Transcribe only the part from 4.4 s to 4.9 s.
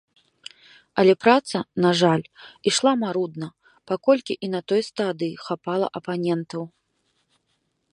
і на той